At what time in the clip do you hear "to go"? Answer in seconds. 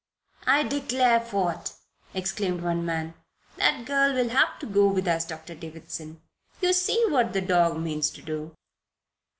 4.57-4.87